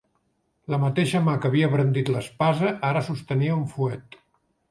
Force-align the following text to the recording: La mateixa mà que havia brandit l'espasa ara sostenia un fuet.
La 0.73 0.77
mateixa 0.83 1.19
mà 1.25 1.35
que 1.43 1.47
havia 1.51 1.67
brandit 1.75 2.09
l'espasa 2.15 2.73
ara 2.93 3.05
sostenia 3.09 3.61
un 3.61 3.63
fuet. 3.75 4.19